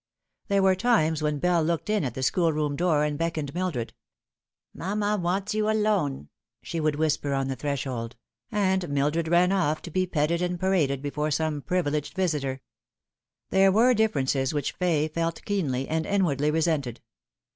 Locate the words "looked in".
1.61-2.03